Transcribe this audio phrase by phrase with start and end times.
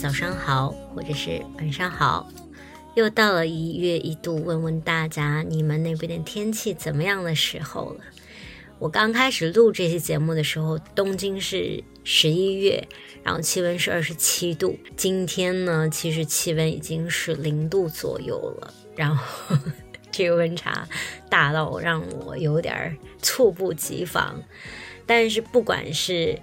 [0.00, 2.26] 早上好，或者是晚上好。
[2.94, 8.04] 又到了一月一度问问大家你们那边的天气怎么样的时候了。
[8.78, 12.82] 我刚开始录这期节目的时候，东京是十一月，
[13.22, 14.78] 然后气温是二十七度。
[14.96, 19.54] 今天呢，其实气温已经是零度左右了，然后
[20.10, 20.88] 这个温差
[21.28, 24.42] 大到让我有点猝不及防。
[25.04, 26.38] 但是不管是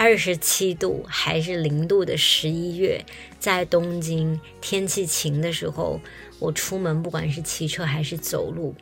[0.00, 3.04] 二十七度还是零度的十一月，
[3.38, 6.00] 在东京天气晴的时候，
[6.38, 8.74] 我出门不管是骑车还是走路，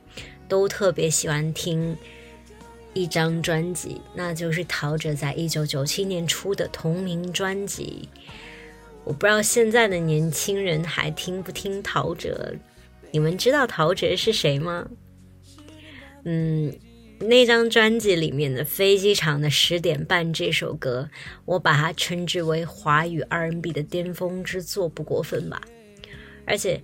[0.46, 1.96] 都特别喜欢听
[2.94, 8.08] 一张专辑，那就是陶喆在一九九七年出的同名专辑。
[9.02, 12.32] 我不知道现在的年轻人还听不听陶喆，
[13.10, 14.86] 你们知道陶喆是谁吗？
[16.22, 16.72] 嗯。
[17.20, 21.10] 那张专辑里面的《飞机场的十点半》这首歌，
[21.44, 25.60] 我把它称之为华语 R&B 的巅峰之作，不过分吧？
[26.46, 26.80] 而且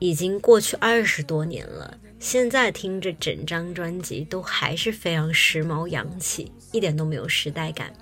[0.00, 7.92] 已经过去二十多年了，现在听着整张专辑都还是非常时髦洋气，一点都没有时代感。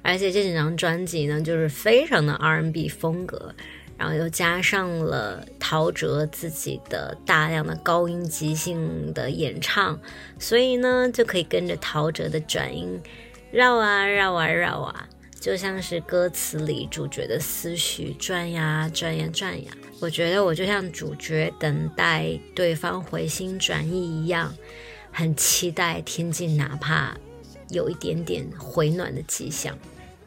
[0.00, 3.54] 而且这整张专辑呢，就是非常的 R&B 风格。
[3.98, 9.98] 然后又加上了陶喆自己的大量的高音即兴的演唱，
[10.38, 13.00] 所以呢就可以跟着陶喆的转音
[13.50, 15.08] 绕啊绕啊绕啊，
[15.40, 19.72] 就像是歌词里主角的思绪转呀转呀转呀。
[20.00, 24.54] 我觉得我就像主角等待对方回心转意一样，
[25.10, 27.16] 很期待天气哪怕
[27.70, 29.76] 有一点点回暖的迹象。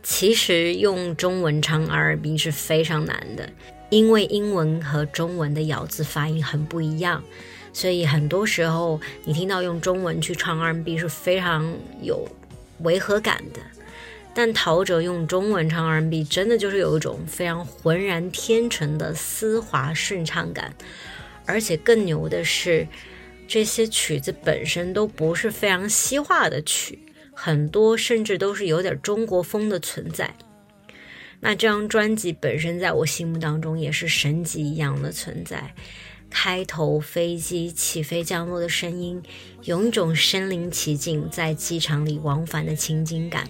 [0.03, 3.49] 其实用中文唱 R&B 是非常难的，
[3.89, 7.23] 因为英文和中文的咬字发音很不一样，
[7.71, 12.27] 所以很多时候你听到用中文去唱 R&B 是非常有
[12.79, 13.59] 违和感的。
[14.33, 20.73] 但陶喆用中文唱 R&B 真的就是有一种非常浑然天成的丝滑顺畅感，
[21.45, 22.87] 而且更牛的是，
[23.45, 26.97] 这些曲子本身都不是非常西化的曲。
[27.43, 30.35] 很多甚至都是有点中国风的存在。
[31.39, 35.73] 那这张专辑本身在我心目当中也是神级一样的存在。
[36.29, 39.23] 开头飞机起飞降落的声音，
[39.63, 43.49] 有一种身临其境在机场里往返的情景感。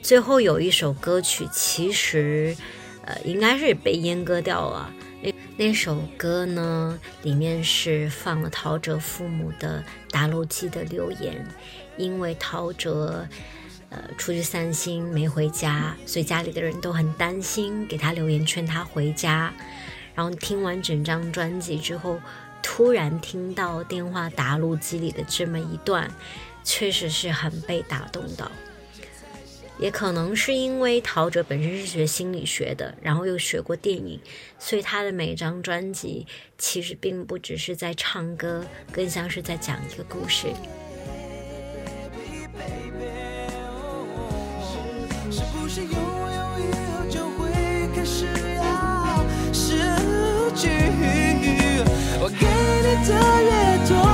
[0.00, 2.56] 最后有一首歌曲，其实
[3.04, 4.94] 呃应该是被阉割掉了。
[5.22, 11.46] 那那首歌呢，里面是放了陶喆父母的打录机的留言。
[11.96, 13.26] 因为陶喆，
[13.88, 19.50] 呃，出去散心没回家，所以家里的人都很担心，给他留言劝他回家。
[20.14, 22.20] 然后听完整张专辑之后，
[22.62, 26.10] 突然听到电话答录机里的这么一段，
[26.62, 28.52] 确实是很被打动到。
[29.78, 34.18] 也可能是因为陶喆本身是学心理学的，然后又学过电影，
[34.58, 36.26] 所以他的每张专辑
[36.56, 40.48] 其实并不只是在唱歌，更像是在讲一个故事。
[52.18, 53.12] 我给你的
[53.44, 54.05] 越多。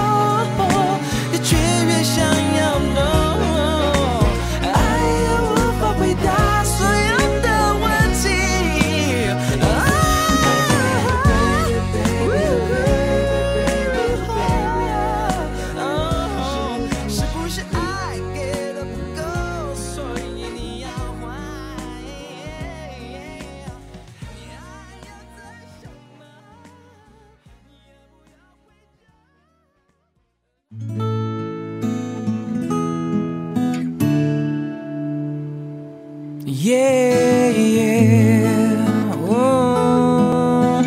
[36.63, 39.15] Yeah, yeah.
[39.29, 40.85] Oh,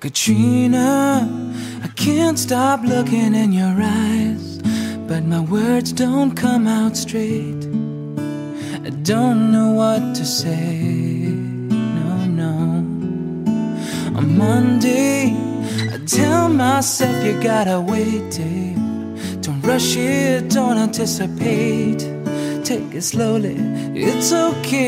[0.00, 1.28] Katrina,
[1.84, 4.58] I can't stop looking in your eyes,
[5.08, 7.66] but my words don't come out straight.
[8.72, 10.80] I don't know what to say.
[10.80, 13.08] No, no.
[14.16, 15.36] On Monday,
[15.92, 18.71] I tell myself you gotta wait, Dave.
[19.62, 22.00] Rush it, don't anticipate.
[22.64, 23.56] Take it slowly,
[23.94, 24.82] it's okay.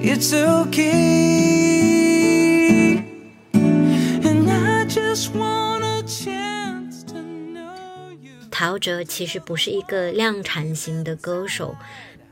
[0.00, 1.44] It's okay.
[3.52, 8.30] And I just want a chance to know you.
[8.52, 11.74] 陶喆其实不是一个量产型的歌手，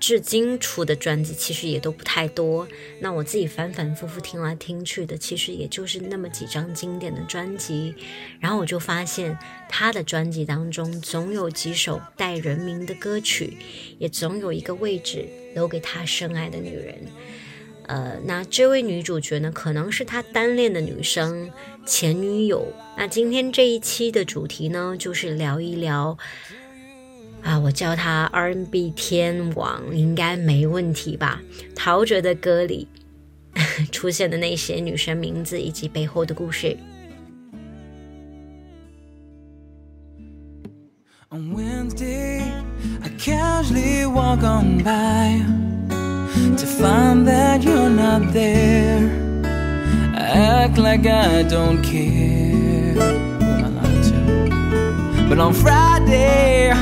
[0.07, 2.69] 至今出的专辑其实也都不太多。
[3.01, 7.95] 那我自己反反复复听来听去的，其实也就是那么几张经典的专辑。
[8.39, 13.57] 然后我就发现他的专辑当中总有几首带人名的歌曲，
[13.99, 15.25] 也总有一个位置
[15.55, 16.99] 留给他深爱的女人。
[17.87, 21.51] 呃，那这位女主角呢，可能是他单恋的女生
[21.87, 22.71] 前女友。
[22.99, 26.19] 那今天这一期的主题呢，就是聊一聊
[27.45, 31.41] 啊，我叫他 R&B 天王应该没问题吧？
[31.77, 32.89] 陶喆的歌里
[33.93, 36.77] 出现的那些女生名字以及背后的故事。
[41.31, 42.41] On Wednesday,
[43.03, 45.43] I casually walk on by
[46.57, 49.11] to find that you're not there.
[50.17, 52.97] Act like I don't care.
[53.01, 55.29] I lying to?
[55.29, 56.73] But on Friday,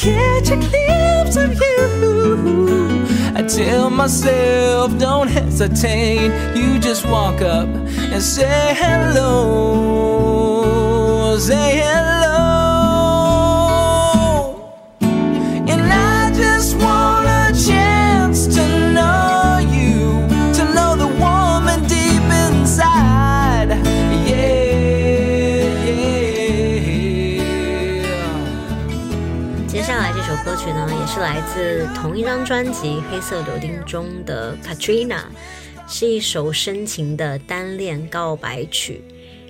[0.00, 3.04] I catch a glimpse of you.
[3.36, 6.32] I tell myself, don't hesitate.
[6.56, 9.36] You just walk up and say hello.
[11.38, 12.29] Say hello.
[31.20, 35.18] 来自同一张专辑《黑色柳丁》中的《Katrina》，
[35.86, 39.02] 是一首深情的单恋告白曲。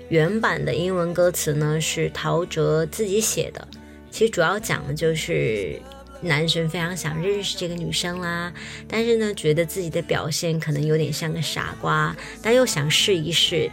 [0.09, 3.69] 原版的英文歌词呢是陶喆自己写的，
[4.11, 5.81] 其实主要讲的就是
[6.21, 8.53] 男生非常想认识这个女生啦，
[8.89, 13.71] 但是呢觉得自己的表现可能有点像个傻瓜，但又想试一试，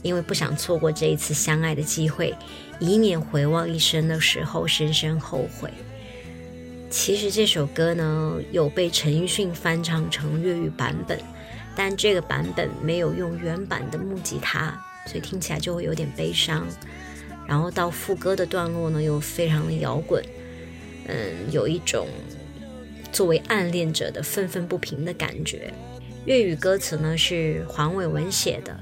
[0.00, 2.34] 因为不想错过这一次相爱的机会，
[2.80, 5.68] 以免回望一生的时候深深后悔。
[6.96, 11.18] 其实这首歌呢有被陈奕迅翻唱成粤语版本，
[11.74, 16.64] 但这个版本没有用原版的木吉他，所以听起来就会有点悲伤。
[17.48, 20.24] 然后到副歌的段落呢又非常的摇滚，
[21.08, 22.06] 嗯，有一种
[23.10, 25.74] 作为暗恋者的愤愤不平的感觉。
[26.26, 28.78] 粤语歌词呢是黄伟文写的，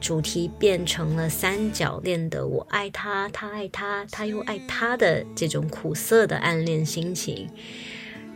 [0.00, 7.48] 主题变成了三角恋的我爱他，他爱他，他又爱他的这种苦涩的暗恋心情。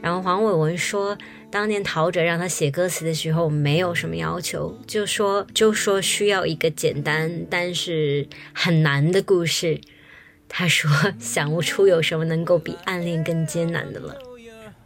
[0.02, 1.18] 然后黄伟文说，
[1.50, 9.80] 当年陶喆让他写歌词的时候，没有什么要求，就说就说需要一个简单但是很难的故事。
[10.48, 14.16] 他说想不出有什么能够比暗恋更艰难的了。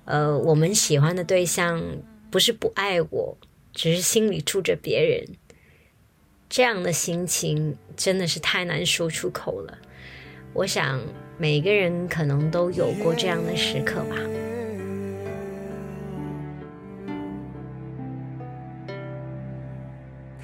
[0.04, 1.82] 呃，我们喜欢的对象
[2.30, 3.38] 不是不爱我，
[3.72, 5.26] 只是心里住着别人。
[6.48, 9.78] 这样的心情真的是太难说出口了。
[10.52, 11.00] 我想
[11.36, 14.16] 每个人可能都有过这样的时刻吧。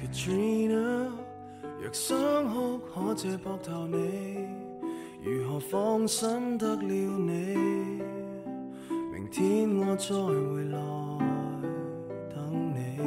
[0.01, 1.07] Katrina，
[1.81, 4.45] 若想哭可借膊頭你，
[5.23, 7.55] 如何放心得了你？
[9.13, 10.77] 明天我再回來
[12.35, 12.99] 等你。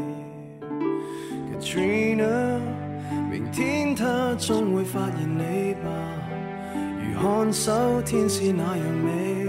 [1.52, 2.60] Katrina，
[3.54, 5.88] 天他終會發現你吧，
[7.00, 9.46] 如看守天使那样美，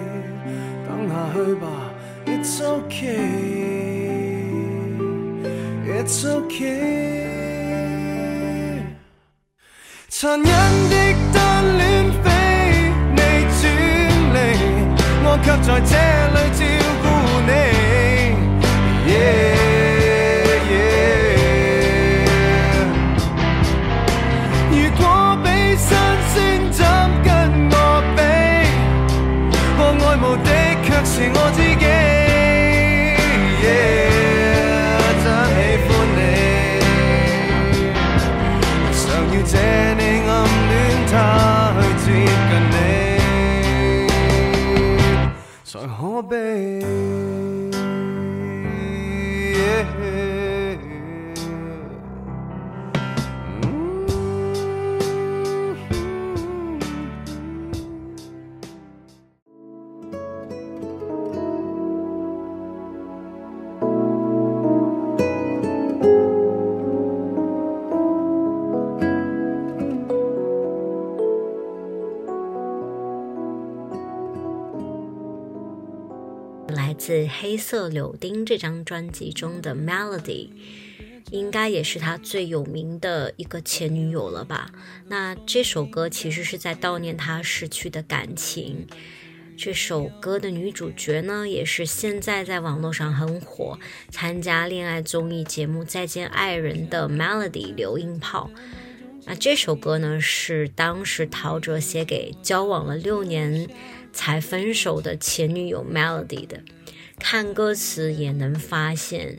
[0.87, 1.65] 等下去吧
[2.27, 3.03] ，It's okay，It's
[6.23, 7.25] okay。
[10.11, 10.95] 殘忍的
[11.33, 11.43] 单
[11.75, 11.83] 恋
[12.23, 12.25] 非
[13.09, 13.19] 你
[13.57, 13.63] 專
[14.35, 14.37] 利，
[15.25, 15.93] 我却在这
[16.35, 16.61] 里照
[76.97, 80.49] 自黑色柳丁》这张专辑中的 Melody，
[81.31, 84.71] 应该也是他最有名的一个前女友了吧？
[85.07, 88.87] 那这首歌其实是在悼念他逝去的感情。
[89.57, 98.49] 这首歌的女主角呢，也是现在在网络上很火，参加恋爱综艺节目《再见爱人》的 Melody 刘英炮。
[99.25, 103.69] 那这首歌呢，是当时陶喆写给交往了六年
[104.11, 106.61] 才分手的前女友 Melody 的。
[107.17, 109.37] 看歌词也能发现，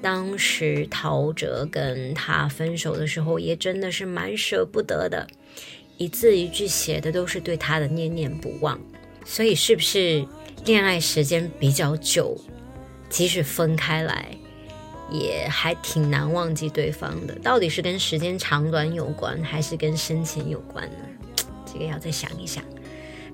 [0.00, 5.26] 当时陶喆跟他分手的时候，也真的是蛮舍不得的，
[5.96, 8.80] 一字一句写的都是对他的念念不忘。
[9.24, 10.24] 所以是不是
[10.64, 12.36] 恋爱时间比较久，
[13.10, 14.34] 即使分开来，
[15.10, 17.34] 也还挺难忘记对方的？
[17.40, 21.44] 到底是跟时间长短有关，还是跟深浅有关呢？
[21.70, 22.64] 这个要再想一想。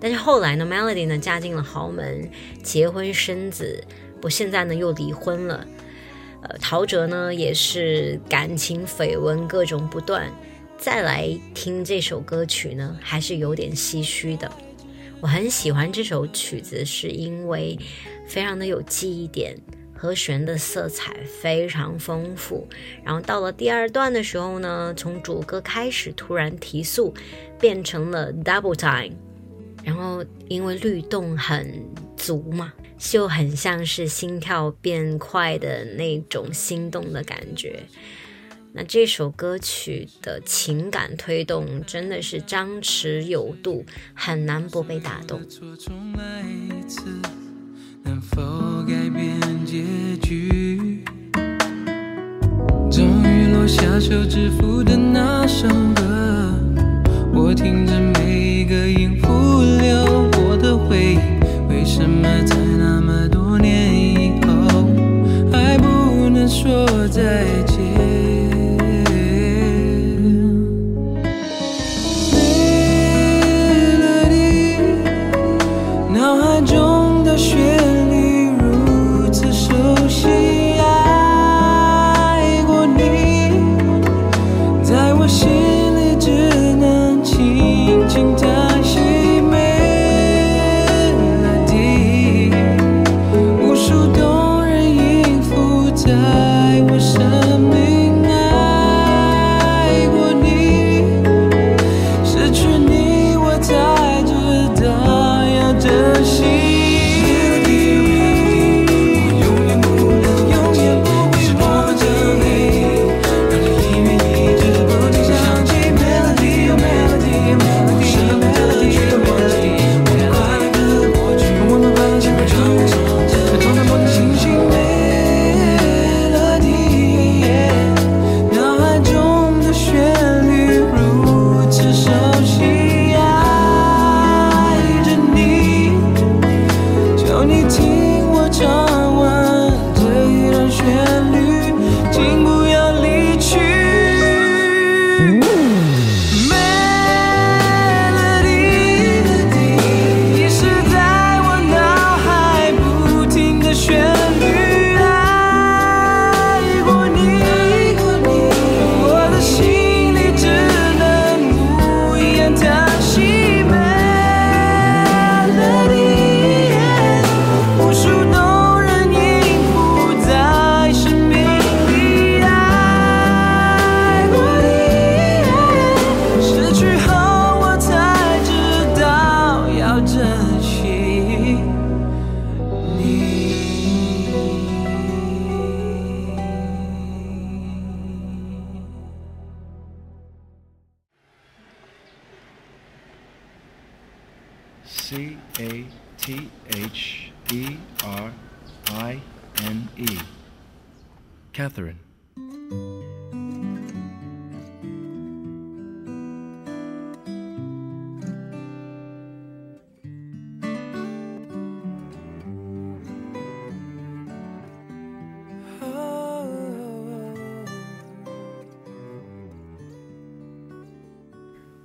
[0.05, 2.31] 但是后来呢，Melody 呢嫁进了豪门，
[2.63, 3.83] 结婚生子，
[4.21, 5.67] 不，现在呢又离婚了。
[6.43, 10.31] 呃，陶喆呢也是感情绯闻各种不断，
[10.77, 14.53] 再来听这首歌曲呢，还是有点唏嘘的。
[15.23, 17.79] 我很喜欢这首曲子，是因为
[18.27, 19.57] 非常的有记忆点，
[19.97, 22.69] 和弦的色彩非常丰富。
[23.03, 27.15] 然后到了第二段的时候呢，从主歌开始突然提速，
[27.59, 29.17] 变成了 double time。
[29.85, 31.85] 然后因为律动很
[32.17, 37.83] 足嘛，就很像是心跳变快的那种心动的感觉。
[38.73, 45.41] 那这首歌曲的情感推动真的是张弛有度，很难不被打动。
[48.03, 49.83] 能否改变结
[50.21, 51.05] 局？
[52.91, 56.55] 终于落下手指符的那首歌，
[57.33, 59.34] 我听着每一个音符
[59.85, 61.19] 留我的回忆
[61.69, 64.89] 为什么在那么多年以后
[65.53, 67.77] 还不能说再见
[73.93, 74.79] ？melody
[76.15, 77.55] 脑海中的旋
[78.11, 80.44] 律如此熟悉。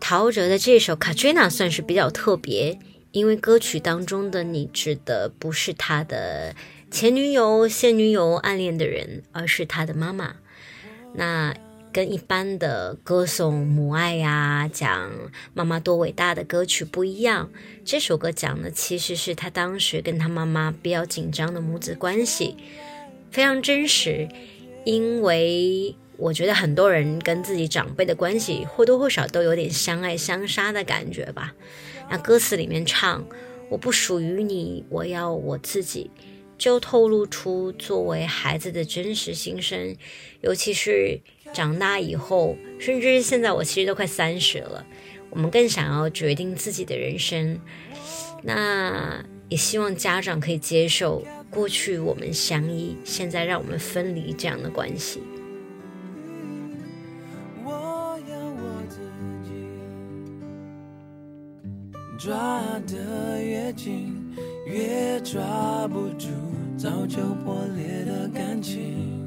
[0.09, 2.79] 陶喆的这首《Katrina》算是比较特别，
[3.11, 6.55] 因为歌曲当中的你指的不是他的
[6.89, 10.37] 前女友、现女友、暗恋的人，而是他的妈妈。
[11.13, 11.55] 那
[11.93, 15.11] 跟一般的歌颂母爱呀、讲
[15.53, 17.51] 妈妈多伟大的歌曲不一样。
[17.85, 22.55] 这首歌讲的其实是他当时跟他妈妈比较紧张的母子关系，
[23.29, 24.27] 非常真实。
[24.85, 31.55] 因为我觉得很多人跟自己长辈的关系或多或少都有点相爱相杀的感觉吧。
[32.09, 33.25] 那歌词里面唱
[33.69, 36.11] “我不属于你，我要我自己”。
[36.59, 39.95] 就透露出作为孩子的真实心声，
[40.41, 41.21] 尤其是
[41.53, 44.85] 长大以后，甚至现在我其实都快三十了，
[45.29, 47.57] 我们更想要决定自己的人生。
[48.43, 55.21] 那也希望家长可以接受过去我们相依，现在让我们分离这样的关系。
[62.19, 64.13] 抓得越紧，
[64.65, 66.27] 越抓不住
[66.77, 69.18] 早就破裂的感情。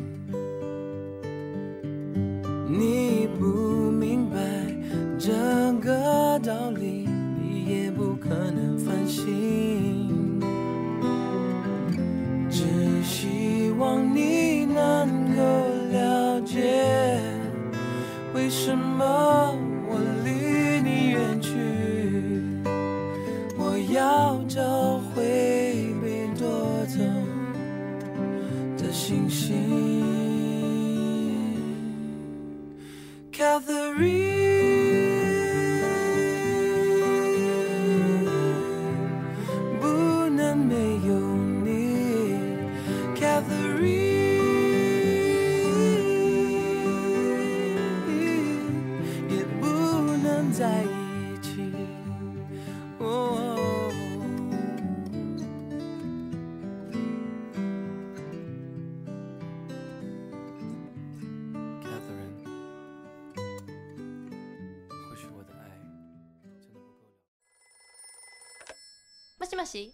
[69.42, 69.92] もしもし？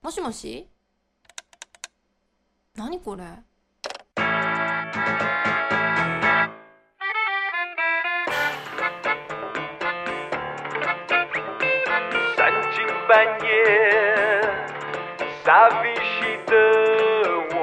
[0.00, 0.68] もしもし？
[2.76, 3.24] 何これ？
[12.36, 13.50] 三更半夜，
[15.44, 16.54] 傻逼兮的
[17.56, 17.58] 我，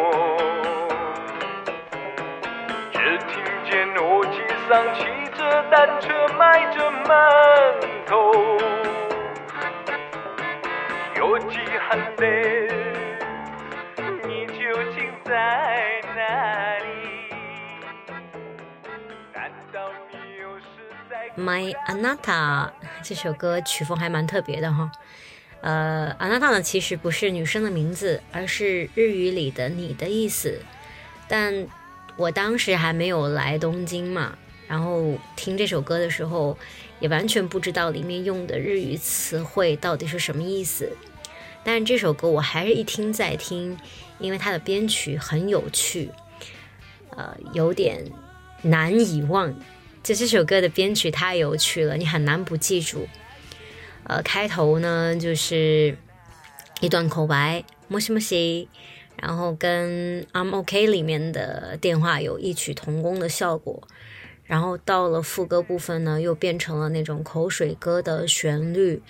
[2.92, 3.32] 只听
[3.72, 4.36] 见诺基
[4.68, 5.00] 上骑
[5.38, 5.40] 着
[5.72, 7.33] 单车卖着馒
[14.26, 14.56] 你究
[14.96, 16.86] 竟在哪里
[21.38, 22.72] ？My Anata
[23.04, 24.92] 这首歌曲风还蛮特别的哈。
[25.62, 30.60] 呃，Anata 呢其实不是女生的名字，而是日语里的“你的”意思。
[31.28, 31.68] 但
[32.18, 34.36] 我当时还没有来东京嘛，
[34.68, 36.58] 然后听这首歌的时候，
[37.00, 40.92] 也完全不知道里面用的日语词汇到底是什么意思。
[41.65, 43.77] 但是这首歌我还是一听再听，
[44.19, 46.11] 因为它的编曲很有趣，
[47.11, 48.05] 呃，有点
[48.63, 49.55] 难以忘。
[50.03, 53.07] 就这首歌的编曲太有趣了，你很难不记住。
[54.05, 55.99] 呃，开头呢就是
[56.81, 58.69] 一段口白，もしもし，
[59.21, 63.83] 然后跟 I'm OK 里面的电话有异曲同工的效果。
[64.45, 69.03] 然后到了副歌部分呢，又变成了那种口水歌的旋律，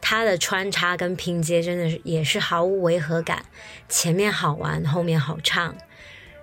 [0.00, 3.44] 它的穿插跟拼接真的是也是毫无违和感，
[3.88, 5.74] 前面好玩，后面好唱。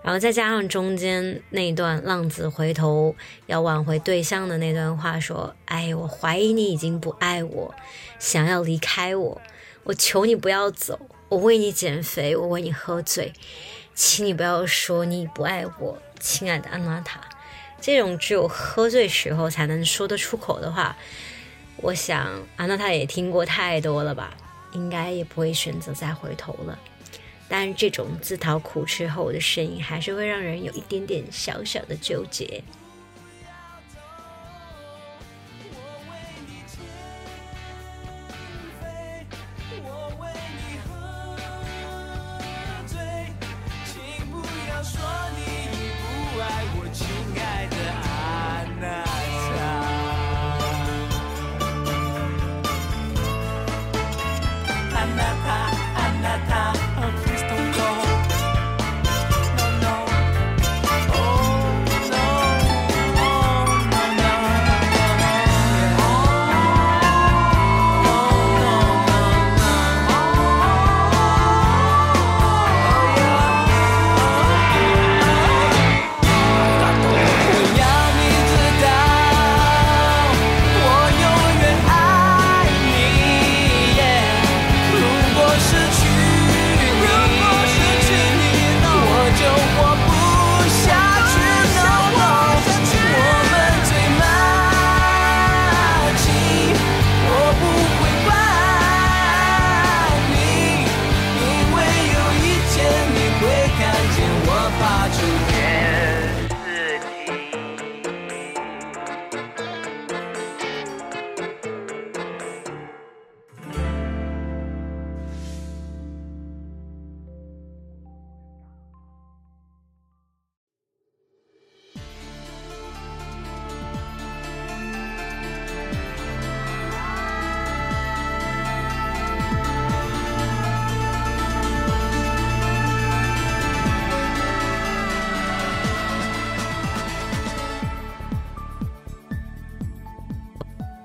[0.04, 3.13] 然后再加上中间那段浪子回头
[3.48, 7.76] 要挽回对象的那段话，说：“哎，我怀疑你已经不爱我，
[8.17, 9.41] 想要离开我，
[9.84, 13.34] 我求你不要走，我为你减肥，我为你喝醉，
[13.93, 17.20] 请你不要说你不爱我，亲爱的安娜塔。”
[17.82, 20.96] 这种只有喝醉时候才能说得出口的话，
[21.82, 24.36] 我想安娜她也听过太多了吧，
[24.74, 26.78] 应该也不会选择再回头了。
[27.48, 32.62] 但是这种自讨苦吃后的声音，还是会让人有一点点小小的纠结。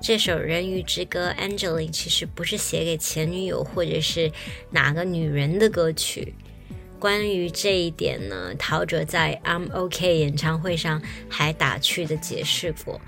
[0.03, 4.29] 这首《人鱼之歌》Angeline 其实不是写给前女友或者是
[4.69, 6.33] 哪个女人的歌曲。
[6.99, 12.99] 关于这一点呢，陶喆在 I'm OK 演唱会上还打趣的解释过。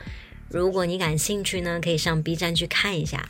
[0.50, 3.28] 如果你感兴趣呢，可以上 B 站去看一下。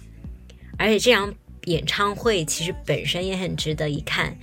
[0.78, 4.38] 而且这场演唱会其实本身也很值得一看。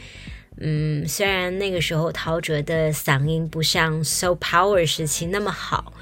[0.56, 5.92] 嗯，虽然那个时候陶喆的嗓音不像 So Power 时期那么好。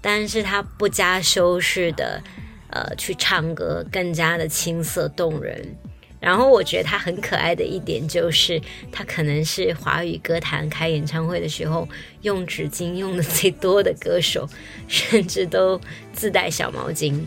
[0.00, 2.22] 但是他不加修饰的，
[2.70, 5.76] 呃，去唱歌更加的青涩动人。
[6.20, 8.60] 然后我觉得他很可爱的一点就是，
[8.92, 11.88] 他可能是华语歌坛开演唱会的时候
[12.20, 14.48] 用纸巾用的最多的歌手，
[14.86, 15.80] 甚至都
[16.12, 17.18] 自带小毛巾。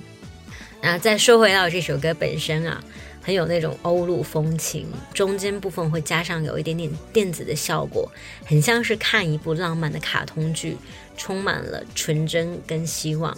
[0.81, 2.83] 那再说回到这首歌本身啊。
[3.23, 8.11] 很有那种欧陆风情，中间部分会加上有一点点电子的效果，
[8.45, 10.75] 很像是看一部浪漫的卡通剧，
[11.15, 13.35] 充满了纯真跟希望，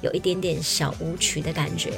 [0.00, 1.92] 有一点点小舞曲的感觉。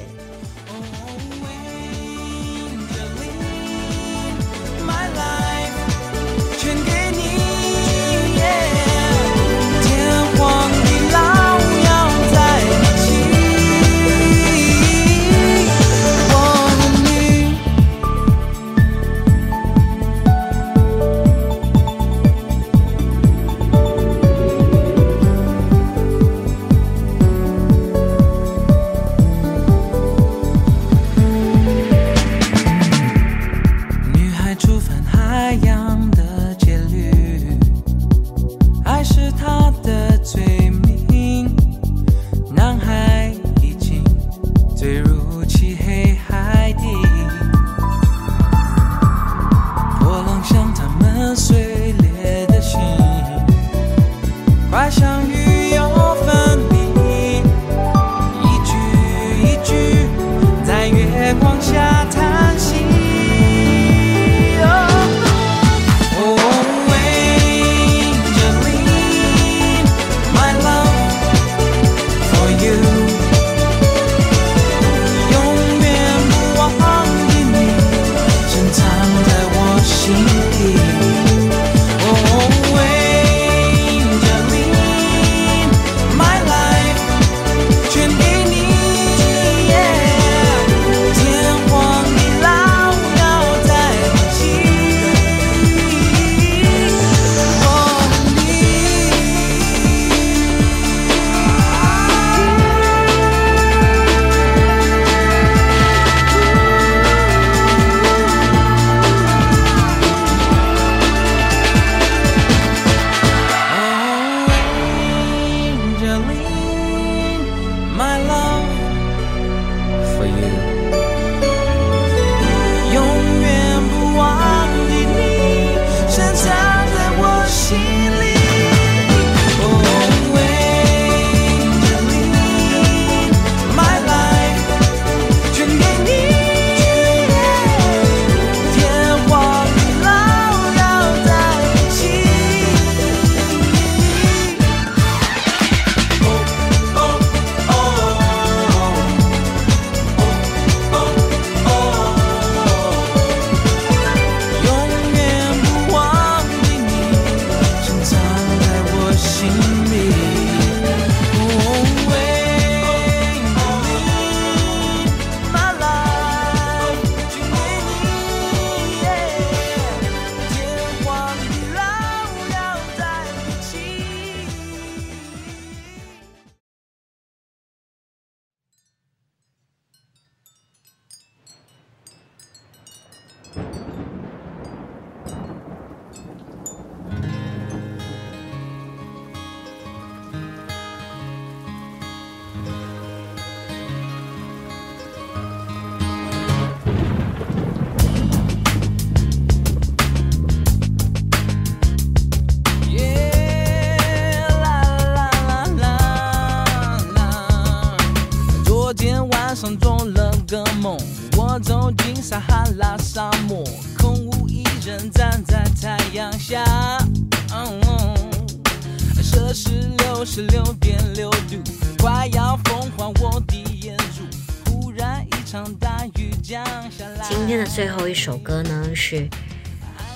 [228.21, 229.27] 首歌呢，是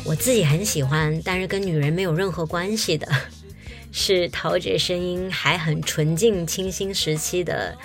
[0.06, 3.08] 我自己很喜欢，但是跟女人没有任何关系的，
[3.92, 7.76] 是陶喆声音还很纯净、清新时期的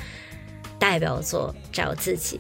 [0.79, 2.39] 代表作《找自己》。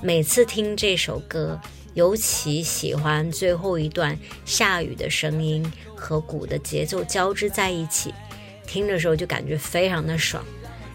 [0.00, 1.60] 每次听这首歌，
[1.92, 8.14] 尤其喜欢最后一段下雨的声音和鼓的节奏交织在一起，
[8.66, 10.42] 听的时候就感觉非常的爽。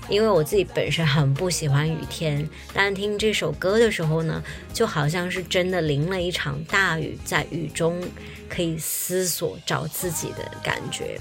[0.07, 7.99] 因为我自己本身很不喜欢雨天，但听这首歌的时候呢，就好像是真的淋了一场大雨，在雨中
[8.47, 11.19] 可以思索找自己的感觉。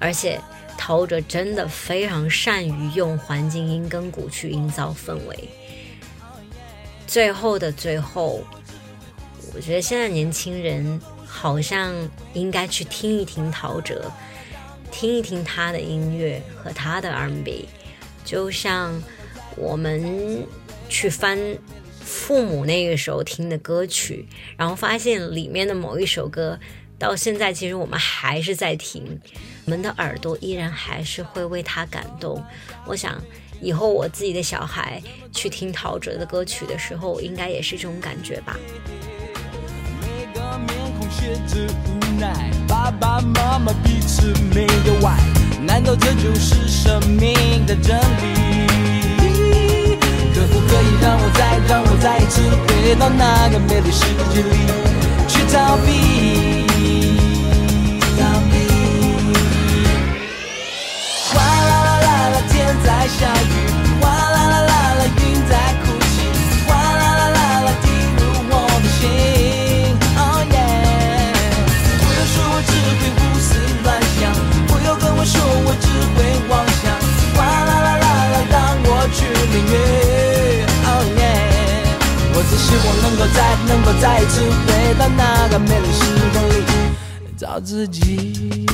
[0.00, 0.40] 而且
[0.76, 5.48] 陶喆真的非常善于用环境音跟鼓去营造氛围。
[7.06, 8.44] 最后的最后，
[9.54, 11.94] 我觉得现在年轻人好像
[12.32, 14.00] 应该去听一听陶喆。
[14.90, 17.68] 听一听他的音乐和他的 R&B，
[18.24, 19.02] 就像
[19.56, 20.46] 我们
[20.88, 21.38] 去翻
[22.00, 26.58] 父母那个时候听的歌曲，然后发现里面的某一首歌，
[26.98, 29.20] 到现在其实我们还是在听，
[29.66, 32.42] 我们的耳朵依然还是会为他感动。
[32.86, 33.22] 我想
[33.60, 38.56] 以后我自己的小孩去听陶喆的歌曲的时候，应该也是这种感觉吧。
[42.88, 45.18] 爸爸妈妈彼此没有爱，
[45.60, 48.00] 难道这就是生命的真理？
[50.34, 54.56] 可不可以让我再让我再一次回到那个美丽世界里
[55.28, 56.64] 去逃避？
[58.16, 58.56] 逃避。
[61.28, 61.44] 哗啦
[61.84, 63.67] 啦啦啦，天在下雨。
[83.34, 86.52] 再能够再一次回到那个美丽时光里，
[87.36, 88.66] 找自己。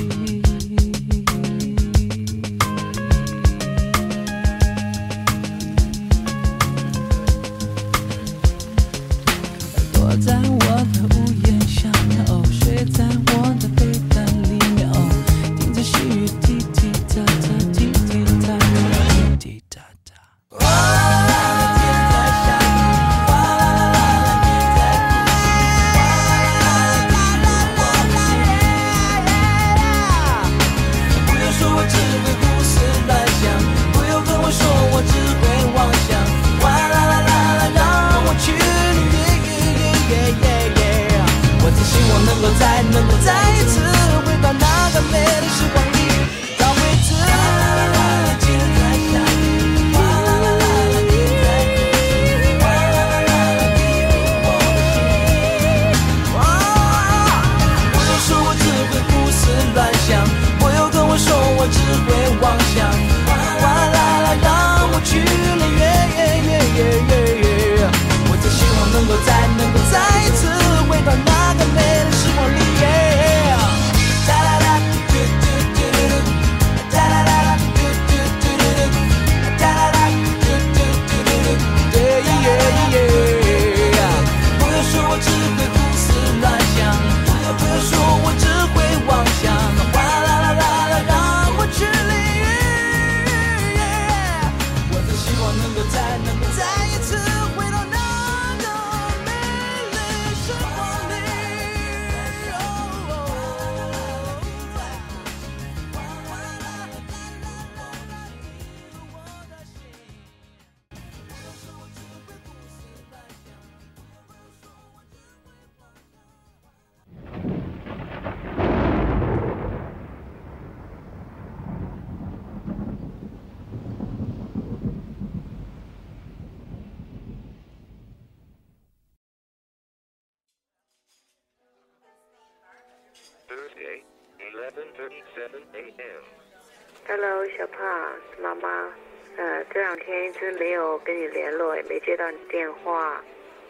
[140.38, 143.22] 直没有跟你联络，也没接到你电话。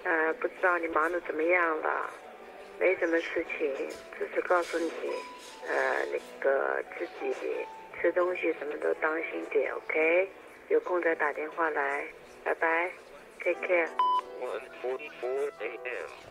[0.04, 2.10] 呃，不知道你忙的怎么样了？
[2.78, 3.72] 没什么事情，
[4.18, 4.90] 只是告诉你，
[5.68, 7.34] 呃，那个自己
[8.00, 10.28] 吃东西什么都当心点，OK？
[10.68, 12.04] 有空再打电话来，
[12.42, 12.90] 拜拜
[13.42, 13.88] ，Take care。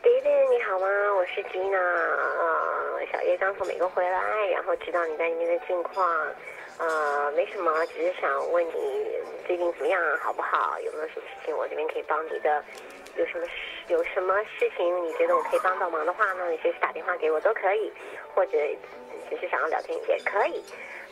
[0.04, 0.88] 弟弟你好吗？
[1.16, 6.28] 我是吉娜，呃，小叶刚从美国回来，然后知道你在那边的近况，
[6.80, 8.72] 呃，没什么，只是想问你
[9.46, 10.80] 最近怎么样，好不好？
[10.82, 12.64] 有没有什么事情我这边可以帮你的？
[13.16, 13.52] 有什么事
[13.90, 16.50] 有什么事情你觉得我可以帮到忙的话呢？
[16.50, 17.92] 你随时打电话给我都可以，
[18.34, 18.58] 或者
[19.30, 20.64] 只是想要聊天也可以。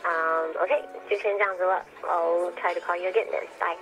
[0.04, 1.84] 嗯，OK，就先这样子了。
[2.02, 3.46] I'll try to call you again then.
[3.60, 3.78] Bye.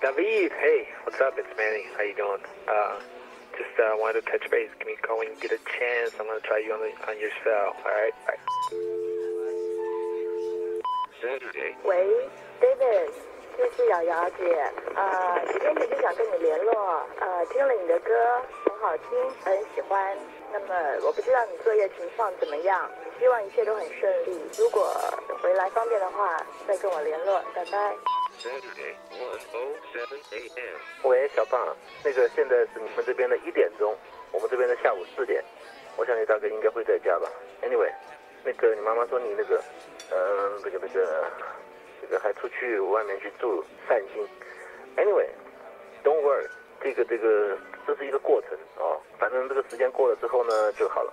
[0.00, 1.38] David, hey, what's up?
[1.38, 1.86] It's Manny.
[1.96, 2.40] How you doing?
[2.66, 2.98] Uh,
[3.56, 4.70] just uh, wanted to touch base.
[4.80, 6.14] Give me a call when you get a chance.
[6.18, 7.76] I'm gonna try you on the on your cell.
[7.84, 8.14] All right.
[8.26, 9.09] Bye.
[11.20, 11.74] Saturday.
[11.84, 12.28] 喂
[12.60, 13.10] ，David，
[13.56, 18.12] 这是瑶瑶姐，呃，几天前就想跟你联络，呃，听了你的歌
[18.64, 20.16] 很好听，很喜欢。
[20.50, 24.40] 那么我不知道你作业情况怎么样，希望一切都很顺利。
[24.58, 24.94] 如果
[25.42, 27.94] 回来方便的话，再跟我联络，拜拜。
[28.40, 30.76] Saturday, 1:07 a.m.
[31.02, 33.94] 喂，小胖，那个现在是你们这边的一点钟，
[34.32, 35.44] 我们这边的下午四点。
[35.98, 37.30] 我想你大概应该会在家吧。
[37.62, 37.92] Anyway，
[38.42, 39.62] 那个你妈妈说你那个，
[40.10, 41.30] 嗯、这个这个
[42.00, 44.26] 这个还出去外面去住散心。
[44.96, 46.48] Anyway，don't worry，
[46.82, 51.12] 这个这个这是一个过程哦，反正这个时间过了之后呢就好了。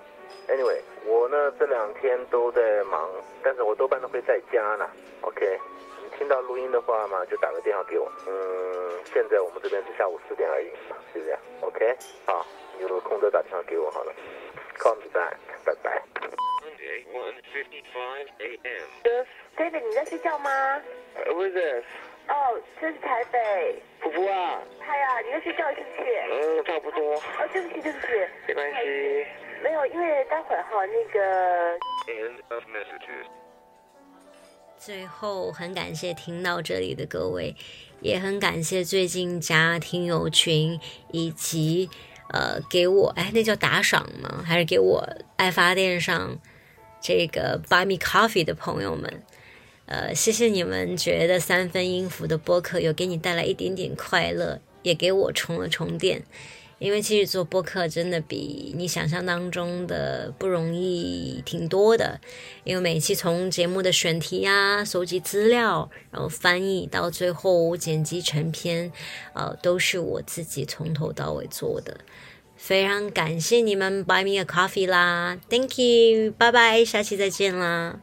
[0.49, 3.09] Anyway，我呢这两天都在忙，
[3.43, 4.89] 但是我多半都会在家呢。
[5.21, 5.59] OK，
[6.03, 8.11] 你听到录音的话嘛，就打个电话给我。
[8.27, 10.69] 嗯，现在我们这边是下午四点而已，
[11.13, 11.39] 是这样。
[11.61, 12.45] OK，好，
[12.79, 14.13] 有空再打电话给我好了。
[14.77, 16.03] Call me back，拜拜。
[16.87, 18.87] Monday, 1:55 a.m.
[19.57, 20.49] David，你在睡觉吗
[21.15, 21.83] ？Uh, Who's this？
[22.29, 23.81] 哦，这是台北。
[23.99, 26.07] 婆婆啊，嗨呀，你在睡觉是不是？
[26.31, 28.07] 嗯，差不多，哦，对不起，对不起，
[28.47, 29.25] 没关系。
[29.63, 33.27] 没有，因为待会儿哈那个 End of messages.
[34.77, 37.55] 最后，很感谢听到这里的各位，
[37.99, 40.79] 也很感谢最近加听友群
[41.11, 41.89] 以及
[42.31, 44.43] 呃给我哎那叫打赏吗？
[44.45, 45.03] 还是给我
[45.37, 46.37] 爱发电上
[47.01, 49.23] 这个 Buy Me Coffee 的朋友们，
[49.85, 56.23] 呃，谢谢你们觉得三分音符的播客有给你带来一点点快乐，也给我充了充电。
[56.79, 62.21] 因为其实做播客真的比你想象当中的不容易挺多的，
[62.63, 68.91] 因为每期从节目的选题啊、搜集资料，然后翻译到最后剪辑成片，
[69.33, 71.97] 呃，都是我自己从头到尾做的。
[72.57, 77.99] 非常感谢你们 buy me a coffee 啦，Thank you，拜拜，下期再见啦。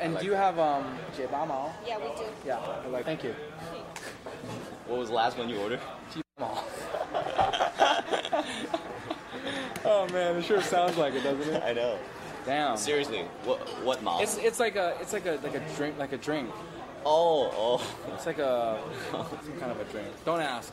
[0.00, 0.84] And do you have um
[1.30, 1.72] Mao?
[1.86, 2.24] Yeah, we do.
[2.44, 2.58] Yeah.
[2.90, 3.34] Like, thank you.
[4.86, 5.80] What was the last one you ordered?
[6.38, 6.64] Mao.
[9.84, 11.62] oh man, it sure sounds like it, doesn't it?
[11.62, 11.98] I know.
[12.44, 12.76] Damn.
[12.76, 14.20] Seriously, what what mall?
[14.22, 16.50] It's it's like a it's like a like a drink like a drink.
[17.04, 17.96] oh oh.
[18.14, 18.80] It's like a
[19.10, 20.08] some kind of a drink.
[20.24, 20.72] Don't ask.